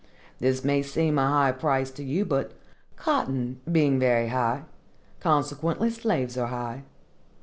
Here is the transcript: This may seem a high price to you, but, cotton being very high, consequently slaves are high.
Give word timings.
This 0.39 0.63
may 0.63 0.81
seem 0.81 1.19
a 1.19 1.27
high 1.27 1.51
price 1.51 1.91
to 1.91 2.03
you, 2.03 2.25
but, 2.25 2.53
cotton 2.95 3.61
being 3.71 3.99
very 3.99 4.29
high, 4.29 4.63
consequently 5.19 5.91
slaves 5.91 6.39
are 6.39 6.47
high. 6.47 6.85